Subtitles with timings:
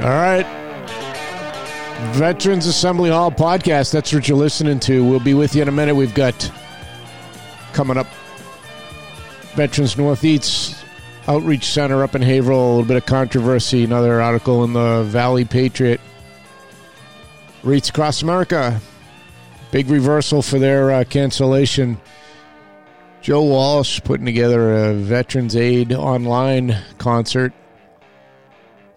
[0.00, 0.46] All right.
[2.14, 3.92] Veterans Assembly Hall podcast.
[3.92, 5.04] That's what you're listening to.
[5.04, 5.94] We'll be with you in a minute.
[5.94, 6.50] We've got
[7.72, 8.06] coming up
[9.54, 10.84] Veterans Northeast
[11.28, 12.60] Outreach Center up in Haverhill.
[12.60, 13.84] A little bit of controversy.
[13.84, 16.00] Another article in the Valley Patriot.
[17.62, 18.80] Wreaths across America.
[19.70, 21.98] Big reversal for their uh, cancellation.
[23.22, 27.54] Joe Walsh putting together a Veterans Aid online concert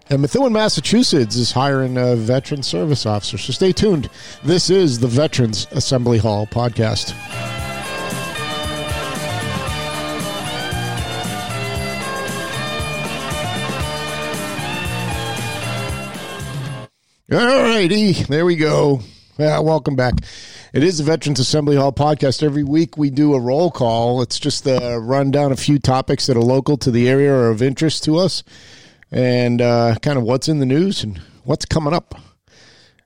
[0.09, 3.37] and Methuen, Massachusetts is hiring a veteran service officer.
[3.37, 4.09] So stay tuned.
[4.43, 7.13] This is the Veterans Assembly Hall podcast.
[17.29, 19.01] All righty, there we go.
[19.37, 20.13] Yeah, welcome back.
[20.73, 22.41] It is the Veterans Assembly Hall podcast.
[22.41, 24.21] Every week we do a roll call.
[24.21, 27.49] It's just a run down a few topics that are local to the area or
[27.49, 28.43] of interest to us
[29.11, 32.15] and uh, kind of what's in the news and what's coming up.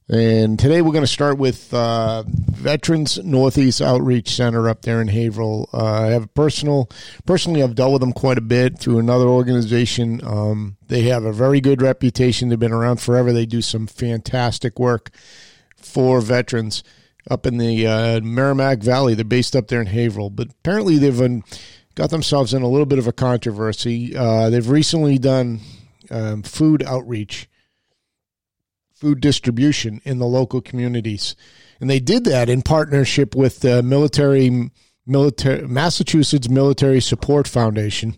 [0.09, 5.07] And today we're going to start with uh, Veterans Northeast Outreach Center up there in
[5.07, 5.69] Haverhill.
[5.71, 6.89] Uh, I have personal,
[7.25, 10.19] personally, I've dealt with them quite a bit through another organization.
[10.25, 12.49] Um, they have a very good reputation.
[12.49, 13.31] They've been around forever.
[13.31, 15.11] They do some fantastic work
[15.77, 16.83] for veterans
[17.29, 19.13] up in the uh, Merrimack Valley.
[19.13, 21.43] They're based up there in Haverhill, but apparently they've been,
[21.95, 24.13] got themselves in a little bit of a controversy.
[24.13, 25.61] Uh, they've recently done
[26.11, 27.49] um, food outreach,
[28.93, 31.35] food distribution in the local communities.
[31.79, 34.69] And they did that in partnership with the military,
[35.07, 38.17] military Massachusetts Military Support Foundation,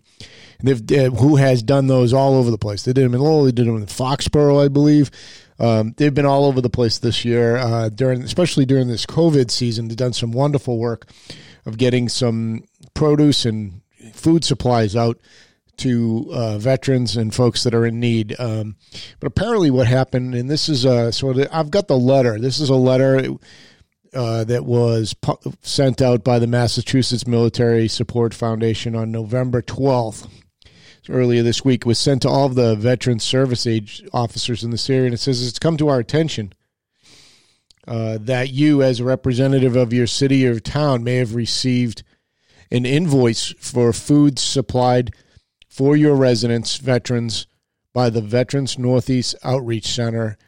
[0.66, 2.82] uh, who has done those all over the place.
[2.82, 5.10] They did them in Lowell, they did them in Foxborough, I believe.
[5.58, 9.50] Um, they've been all over the place this year, uh, during especially during this COVID
[9.50, 9.88] season.
[9.88, 11.08] They've done some wonderful work
[11.64, 13.80] of getting some produce and
[14.12, 15.18] food supplies out
[15.78, 18.34] to uh, veterans and folks that are in need.
[18.38, 18.76] Um,
[19.20, 22.38] but apparently, what happened, and this is a so I've got the letter.
[22.38, 23.30] This is a letter
[24.12, 30.28] uh, that was pu- sent out by the Massachusetts Military Support Foundation on November twelfth.
[31.08, 34.88] earlier this week, was sent to all of the veteran service age officers in this
[34.88, 36.52] area, and it says it's come to our attention.
[37.86, 42.02] Uh, that you, as a representative of your city or town, may have received
[42.70, 45.10] an invoice for food supplied
[45.74, 47.48] for your residents, veterans,
[47.92, 50.38] by the Veterans Northeast Outreach Center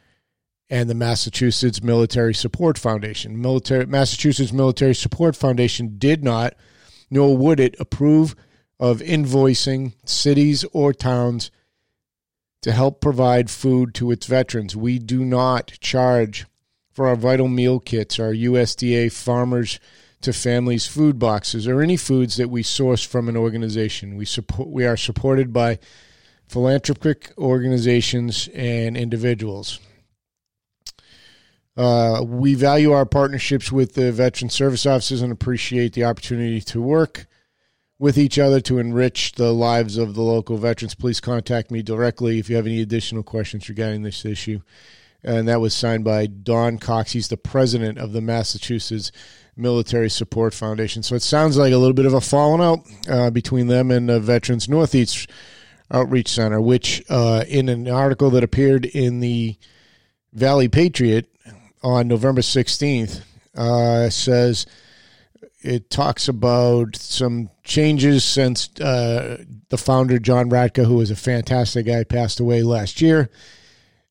[0.69, 3.41] and the Massachusetts Military Support Foundation.
[3.41, 6.53] Military, Massachusetts Military Support Foundation did not,
[7.11, 8.35] nor would it, approve
[8.79, 11.51] of invoicing cities or towns
[12.61, 14.77] to help provide food to its veterans.
[14.77, 16.45] We do not charge
[16.93, 19.77] for our vital meal kits, our USDA farmers
[20.21, 24.15] to families' food boxes or any foods that we source from an organization.
[24.15, 25.79] We support we are supported by
[26.47, 29.79] philanthropic organizations and individuals.
[31.75, 36.81] Uh, we value our partnerships with the veteran service offices and appreciate the opportunity to
[36.81, 37.27] work
[37.99, 40.95] with each other to enrich the lives of the local veterans.
[40.95, 44.59] Please contact me directly if you have any additional questions regarding this issue.
[45.27, 47.11] And that was signed by Don Cox.
[47.11, 49.11] He's the president of the Massachusetts
[49.57, 51.03] Military Support Foundation.
[51.03, 52.79] So it sounds like a little bit of a falling out
[53.09, 55.29] uh, between them and the Veterans Northeast
[55.91, 59.57] Outreach Center, which uh, in an article that appeared in the
[60.31, 61.29] Valley Patriot
[61.83, 63.21] on November 16th
[63.55, 64.65] uh, says
[65.61, 71.87] it talks about some changes since uh, the founder, John Rudka, who was a fantastic
[71.87, 73.29] guy, passed away last year.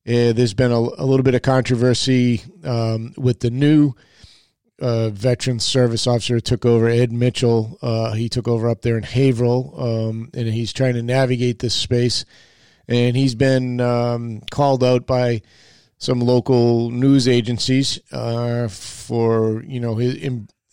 [0.07, 3.93] Uh, there's been a, a, little bit of controversy um, with the new
[4.79, 7.77] uh, veteran service officer who took over, Ed Mitchell.
[7.81, 11.73] Uh, he took over up there in Haverhill, um, and he's trying to navigate this
[11.73, 12.23] space.
[12.87, 15.41] And he's been um, called out by
[15.97, 20.15] some local news agencies uh, for you know his,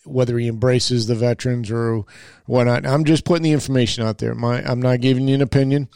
[0.05, 2.05] whether he embraces the veterans or
[2.45, 2.85] whatnot.
[2.85, 4.33] I'm just putting the information out there.
[4.33, 5.89] My, I'm not giving you an opinion.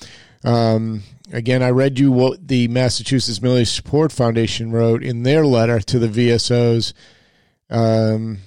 [0.43, 5.79] Um, again, I read you what the Massachusetts Military Support Foundation wrote in their letter
[5.79, 6.93] to the VSOs
[7.69, 8.39] um,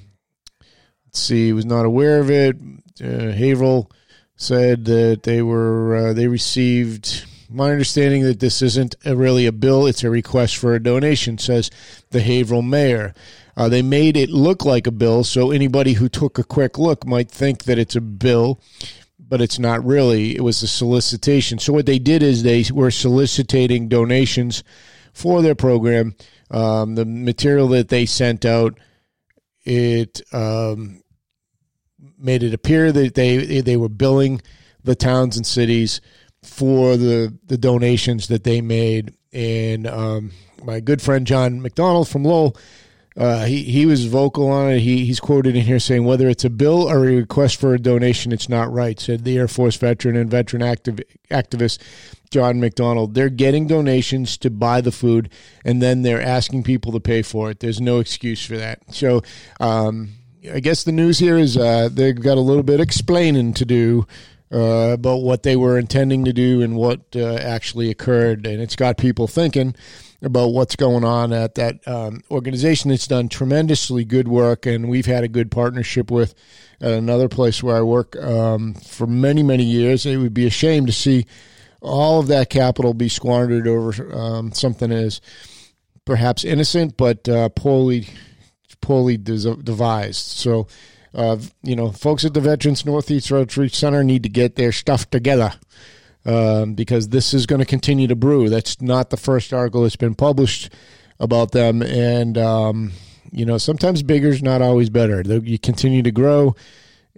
[1.07, 2.57] let's see, was not aware of it.
[3.03, 3.91] Uh, Haverhill
[4.37, 7.27] said that they were uh, they received.
[7.49, 11.39] My understanding that this isn't a, really a bill; it's a request for a donation.
[11.39, 11.71] Says
[12.11, 13.15] the Haverhill mayor.
[13.55, 17.07] Uh, they made it look like a bill, so anybody who took a quick look
[17.07, 18.59] might think that it's a bill,
[19.33, 20.37] but it's not really.
[20.37, 21.59] It was a solicitation.
[21.59, 24.63] So what they did is they were soliciting donations
[25.15, 26.15] for their program.
[26.51, 28.79] Um, the material that they sent out
[29.65, 31.03] it um,
[32.19, 34.43] made it appear that they they were billing
[34.85, 36.03] the towns and cities
[36.43, 40.33] for the the donations that they made and um,
[40.63, 42.55] my good friend John McDonald from Lowell
[43.17, 44.81] uh, he he was vocal on it.
[44.81, 47.79] He he's quoted in here saying whether it's a bill or a request for a
[47.79, 48.99] donation, it's not right.
[48.99, 51.01] Said the Air Force veteran and veteran active,
[51.31, 51.79] activist
[52.31, 53.15] John McDonald.
[53.15, 55.31] They're getting donations to buy the food,
[55.65, 57.61] and then they're asking people to pay for it.
[57.61, 58.81] There's no excuse for that.
[58.93, 59.23] So,
[59.61, 60.11] um,
[60.53, 64.07] I guess the news here is uh, they've got a little bit explaining to do.
[64.53, 68.77] Uh, about what they were intending to do and what uh, actually occurred, and it's
[68.77, 69.75] got people thinking
[70.21, 75.07] about what's going on at that um, organization that's done tremendously good work, and we've
[75.07, 76.35] had a good partnership with
[76.83, 80.05] at another place where I work um, for many, many years.
[80.05, 81.27] It would be a shame to see
[81.81, 85.21] all of that capital be squandered over um, something as
[86.05, 88.09] perhaps innocent but uh, poorly
[88.81, 90.27] poorly devised.
[90.27, 90.67] So,
[91.15, 95.09] uh, you know, folks at the Veterans Northeast Outreach Center need to get their stuff
[95.11, 95.53] together
[96.25, 98.49] um, because this is going to continue to brew.
[98.49, 100.73] That's not the first article that's been published
[101.21, 102.93] about them, and um,
[103.31, 105.23] you know sometimes bigger is not always better.
[105.23, 106.57] You continue to grow,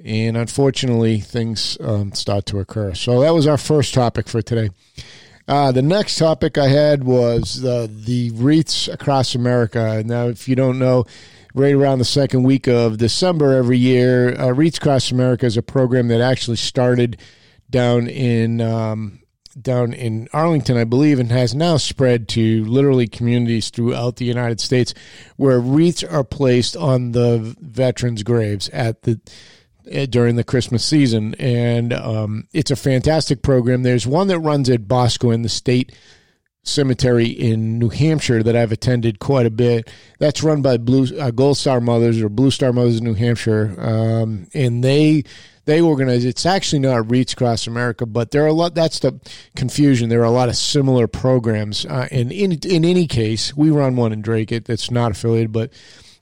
[0.04, 2.94] and unfortunately, things um, start to occur.
[2.94, 4.70] So that was our first topic for today.
[5.46, 10.02] Uh, the next topic I had was uh, the wreaths across America.
[10.04, 11.04] Now, if you don't know,
[11.54, 16.08] right around the second week of December every year, uh, Across America is a program
[16.08, 17.16] that actually started
[17.70, 19.20] down in um,
[19.60, 24.60] down in Arlington, I believe, and has now spread to literally communities throughout the United
[24.60, 24.94] States,
[25.36, 29.20] where wreaths are placed on the veterans' graves at the
[29.88, 33.84] eh, during the Christmas season, and um, it's a fantastic program.
[33.84, 35.92] There's one that runs at Boscawen the state
[36.64, 39.88] cemetery in New Hampshire that I've attended quite a bit.
[40.18, 43.74] That's run by Blue uh, Gold Star Mothers or Blue Star Mothers in New Hampshire,
[43.78, 45.24] um, and they
[45.66, 46.24] they organize.
[46.24, 48.74] It's actually not Wreaths Across America, but there are a lot.
[48.74, 49.20] That's the
[49.54, 50.08] confusion.
[50.08, 53.96] There are a lot of similar programs, uh, and in in any case, we run
[53.96, 54.50] one in Drake.
[54.50, 55.70] It that's not affiliated, but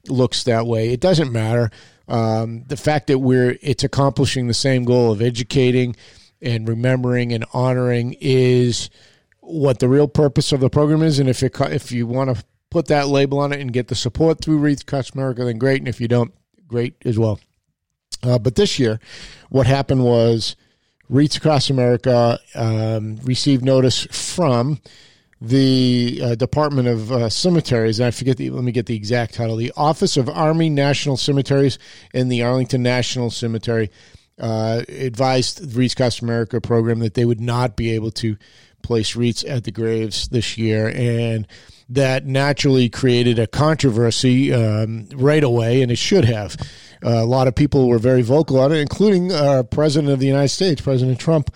[0.08, 0.92] looks that way.
[0.92, 1.70] It doesn't matter.
[2.08, 5.96] Um, the fact that we're it's accomplishing the same goal of educating
[6.40, 8.90] and remembering and honoring is
[9.42, 11.18] what the real purpose of the program is.
[11.18, 13.94] And if it if you want to put that label on it and get the
[13.94, 15.80] support through Wreaths Across America, then great.
[15.80, 16.32] And if you don't,
[16.66, 17.38] great as well.
[18.22, 18.98] Uh, but this year,
[19.50, 20.56] what happened was
[21.08, 24.80] Wreaths Across America um, received notice from
[25.40, 28.00] the uh, Department of uh, Cemeteries.
[28.00, 29.56] I forget the, let me get the exact title.
[29.56, 31.78] The Office of Army National Cemeteries
[32.14, 33.90] and the Arlington National Cemetery
[34.38, 38.36] uh, advised the Wreaths Across America program that they would not be able to
[38.82, 40.88] place wreaths at the graves this year.
[40.94, 41.46] And
[41.88, 46.56] that naturally created a controversy um, right away, and it should have.
[47.04, 50.26] Uh, a lot of people were very vocal on it, including our President of the
[50.26, 51.54] United States, President Trump,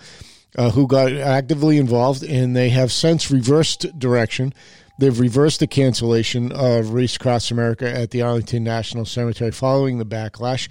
[0.57, 4.53] uh, who got actively involved, and they have since reversed direction.
[4.99, 10.05] They've reversed the cancellation of Wreaths Across America at the Arlington National Cemetery following the
[10.05, 10.67] backlash.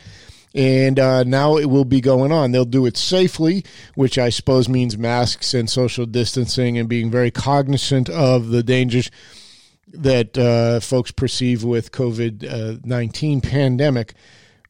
[0.57, 2.51] And uh, now it will be going on.
[2.51, 3.65] They'll do it safely,
[3.95, 9.11] which I suppose means masks and social distancing and being very cognizant of the dangers
[9.89, 14.15] that uh, folks perceive with COVID nineteen pandemic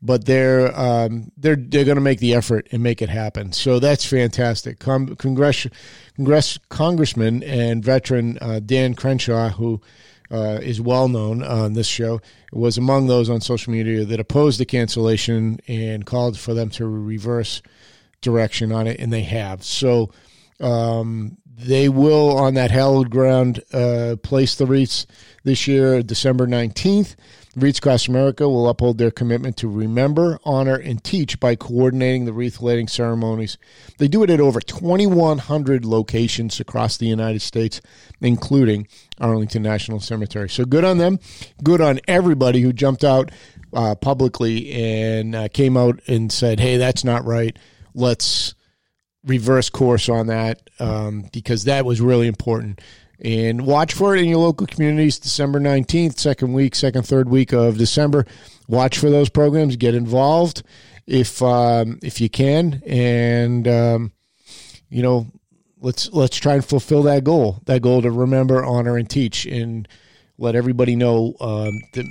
[0.02, 3.52] but they're um, they're they're going to make the effort and make it happen.
[3.52, 4.78] So that's fantastic.
[4.78, 5.66] Con- Congress,
[6.16, 9.80] Congress Congressman and veteran uh, Dan Crenshaw, who
[10.30, 12.20] uh, is well known on this show,
[12.52, 16.86] was among those on social media that opposed the cancellation and called for them to
[16.86, 17.62] reverse
[18.20, 19.62] direction on it, and they have.
[19.62, 20.10] So
[20.60, 25.06] um, they will, on that hallowed ground, uh, place the wreaths
[25.44, 27.16] this year, December nineteenth.
[27.56, 32.34] Wreaths Across America will uphold their commitment to remember, honor, and teach by coordinating the
[32.34, 33.56] wreath laying ceremonies.
[33.96, 37.80] They do it at over 2,100 locations across the United States,
[38.20, 40.50] including Arlington National Cemetery.
[40.50, 41.18] So good on them.
[41.64, 43.30] Good on everybody who jumped out
[43.72, 47.58] uh, publicly and uh, came out and said, hey, that's not right.
[47.94, 48.54] Let's
[49.24, 52.82] reverse course on that um, because that was really important
[53.20, 57.52] and watch for it in your local communities december 19th second week second third week
[57.52, 58.26] of december.
[58.68, 59.76] Watch for those programs.
[59.76, 60.62] Get involved
[61.06, 62.82] if um, if you can.
[62.86, 64.12] And um,
[64.88, 65.26] you know
[65.80, 69.86] let's let's try and fulfill that goal that goal to remember honor and teach and
[70.38, 72.04] let everybody know um, to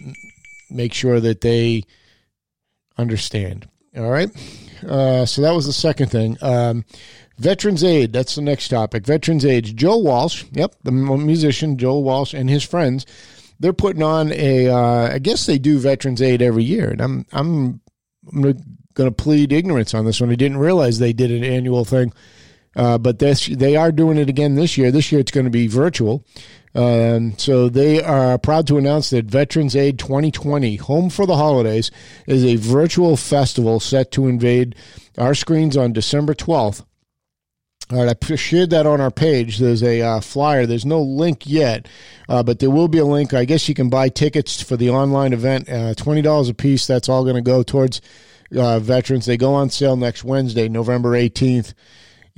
[0.69, 1.83] make sure that they
[2.97, 4.29] understand all right
[4.87, 6.83] uh, so that was the second thing um,
[7.37, 9.05] Veterans Aid, that's the next topic.
[9.05, 9.75] Veterans Aid.
[9.75, 13.05] Joe Walsh, yep, the musician Joe Walsh and his friends,
[13.59, 14.69] they're putting on a.
[14.69, 17.81] Uh, I guess they do Veterans Aid every year, and I'm I'm,
[18.31, 20.31] I'm going to plead ignorance on this one.
[20.31, 22.13] I didn't realize they did an annual thing
[22.75, 24.91] Uh, but this, they are doing it again this year.
[24.91, 26.25] This year it's going to be virtual.
[26.73, 31.89] Um, so they are proud to announce that Veterans Aid 2020, Home for the Holidays,
[32.27, 34.75] is a virtual festival set to invade
[35.17, 36.83] our screens on December 12th.
[37.91, 39.59] All right, I shared that on our page.
[39.59, 40.65] There's a uh, flyer.
[40.65, 41.87] There's no link yet,
[42.27, 43.31] uh, but there will be a link.
[43.31, 45.69] I guess you can buy tickets for the online event.
[45.69, 46.87] Uh, Twenty dollars a piece.
[46.87, 48.01] That's all going to go towards
[48.57, 49.27] uh, veterans.
[49.27, 51.75] They go on sale next Wednesday, November 18th.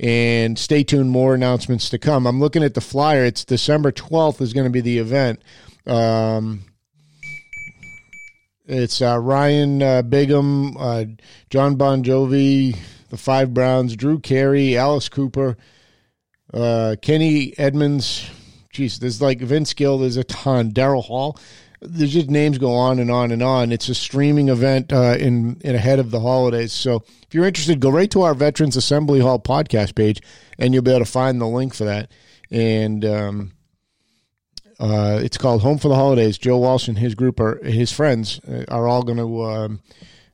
[0.00, 2.26] And stay tuned, more announcements to come.
[2.26, 3.24] I'm looking at the flyer.
[3.24, 5.42] It's December 12th is going to be the event.
[5.86, 6.64] Um,
[8.66, 11.04] it's uh, Ryan uh, Bingham, uh,
[11.50, 12.76] Jon Bon Jovi,
[13.08, 15.56] the Five Browns, Drew Carey, Alice Cooper,
[16.52, 18.30] uh, Kenny Edmonds.
[18.72, 19.98] Jeez, there's like Vince Gill.
[19.98, 20.72] There's a ton.
[20.72, 21.38] Daryl Hall.
[21.80, 23.72] There's just names go on and on and on.
[23.72, 26.72] It's a streaming event uh, in in ahead of the holidays.
[26.72, 30.20] So if you're interested, go right to our Veterans Assembly Hall podcast page,
[30.58, 32.10] and you'll be able to find the link for that.
[32.50, 33.52] And um,
[34.80, 36.38] uh, it's called Home for the Holidays.
[36.38, 39.80] Joe Walsh and his group are his friends uh, are all going to um,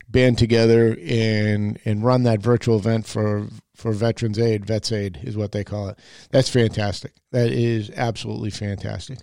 [0.08, 4.66] band together and and run that virtual event for for Veterans Aid.
[4.66, 5.98] Vets Aid is what they call it.
[6.30, 7.12] That's fantastic.
[7.32, 9.18] That is absolutely fantastic.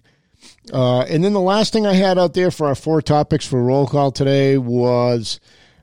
[0.72, 3.62] Uh, and then the last thing I had out there for our four topics for
[3.62, 5.40] roll call today was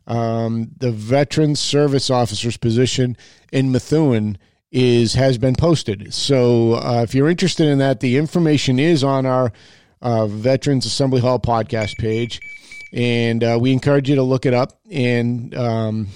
[0.07, 3.17] um, the veteran service officer's position
[3.53, 4.38] in Methuen
[4.71, 6.12] is has been posted.
[6.12, 9.53] So uh, if you're interested in that, the information is on our
[10.00, 12.41] uh, Veterans Assembly Hall podcast page,
[12.93, 16.09] and uh, we encourage you to look it up and um,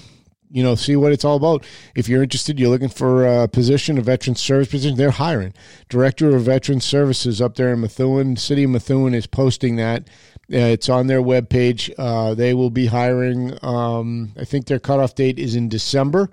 [0.53, 1.65] you know, see what it's all about.
[1.95, 5.53] If you're interested, you're looking for a position, a veteran service position, they're hiring.
[5.89, 10.07] Director of Veteran Services up there in Methuen, City of Methuen is posting that.
[10.53, 11.91] Uh, it's on their webpage.
[11.97, 16.29] Uh, they will be hiring, um, I think their cutoff date is in December.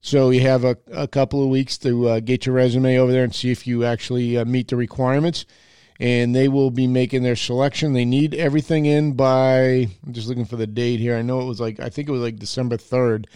[0.00, 3.24] So you have a, a couple of weeks to uh, get your resume over there
[3.24, 5.44] and see if you actually uh, meet the requirements.
[6.00, 7.92] And they will be making their selection.
[7.92, 11.16] They need everything in by, I'm just looking for the date here.
[11.16, 13.26] I know it was like, I think it was like December 3rd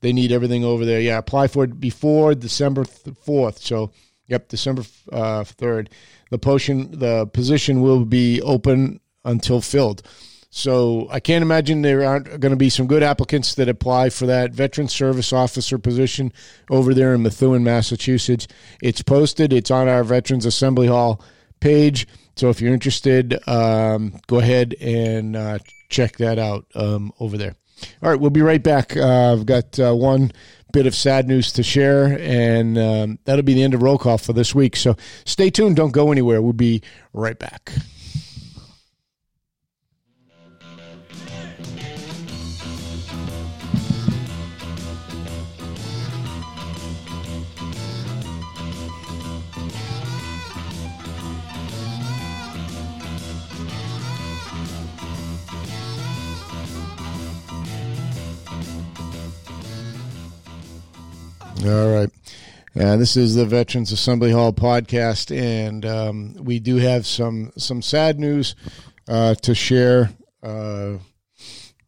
[0.00, 1.00] they need everything over there.
[1.00, 3.58] Yeah, apply for it before December fourth.
[3.58, 3.92] So,
[4.26, 4.82] yep, December
[5.12, 5.90] uh, third.
[6.30, 10.02] the potion, the position will be open until filled.
[10.50, 14.24] So I can't imagine there aren't going to be some good applicants that apply for
[14.26, 16.32] that veteran service officer position
[16.70, 18.48] over there in Methuen, Massachusetts.
[18.80, 19.52] It's posted.
[19.52, 21.22] It's on our Veterans Assembly Hall
[21.60, 22.06] page.
[22.36, 27.54] So if you're interested, um, go ahead and uh, check that out um, over there.
[28.02, 28.96] All right, we'll be right back.
[28.96, 30.32] Uh, I've got uh, one
[30.72, 34.18] bit of sad news to share, and um, that'll be the end of roll call
[34.18, 34.76] for this week.
[34.76, 35.76] So stay tuned.
[35.76, 36.42] Don't go anywhere.
[36.42, 37.72] We'll be right back.
[61.64, 62.10] All right.
[62.78, 67.82] Uh, this is the Veterans Assembly Hall podcast, and um, we do have some some
[67.82, 68.54] sad news
[69.08, 70.10] uh, to share.
[70.40, 70.98] Uh,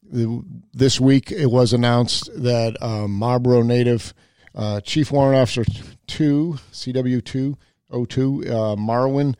[0.02, 4.12] this week, it was announced that um, Marlborough native
[4.56, 5.64] uh, Chief Warrant Officer
[6.08, 7.56] Two CW two
[7.90, 9.36] O two uh, Marwan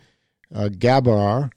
[0.54, 1.50] uh, Ghabour.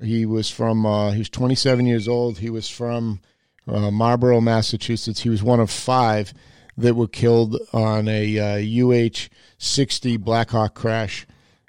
[0.00, 0.84] He was from.
[1.12, 2.38] he was 27 years old.
[2.38, 3.20] He was from
[3.66, 5.22] Marlborough, Massachusetts.
[5.22, 6.32] He was one of five
[6.76, 11.26] that were killed on a uh, UH 60 Blackhawk crash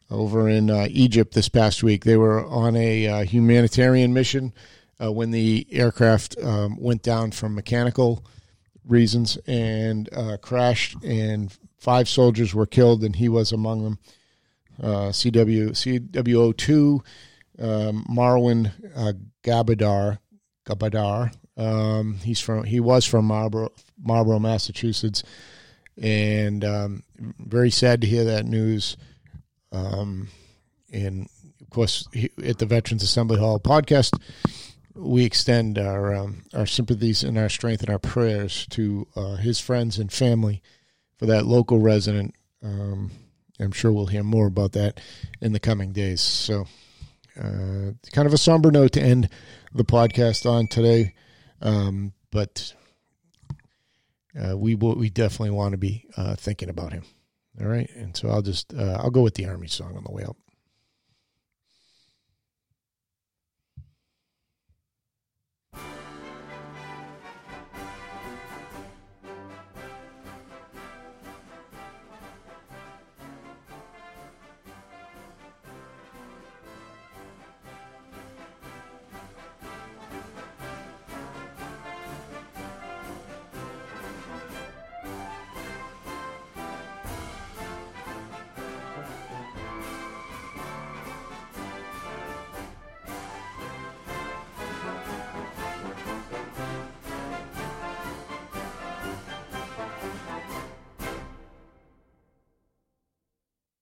[0.10, 2.06] over in uh, Egypt this past week.
[2.06, 4.54] They were on a uh, humanitarian mission
[5.04, 8.26] uh, when the aircraft um, went down from mechanical
[8.86, 14.00] reasons and uh, crashed, and five soldiers were killed, and he was among them.
[14.82, 17.04] Uh, CW CWO2
[17.60, 20.18] um, Marwan uh, Gabadar
[20.66, 25.24] Gabadar um, he's from he was from Marlborough, Marlborough Massachusetts,
[26.02, 28.98] and um, very sad to hear that news.
[29.72, 30.30] Um,
[30.92, 31.28] and
[31.62, 32.08] of course,
[32.44, 34.20] at the Veterans Assembly Hall podcast,
[34.96, 39.60] we extend our um, our sympathies and our strength and our prayers to uh, his
[39.60, 40.62] friends and family
[41.18, 42.34] for that local resident.
[42.64, 43.12] Um,
[43.60, 45.00] I'm sure we'll hear more about that
[45.40, 46.22] in the coming days.
[46.22, 46.66] So,
[47.40, 49.30] uh, kind of a somber note to end
[49.74, 51.14] the podcast on today.
[51.64, 52.74] Um, but
[54.40, 57.04] uh, we will, we definitely want to be uh, thinking about him.
[57.60, 60.12] All right, and so I'll just uh, I'll go with the army song on the
[60.12, 60.36] way out.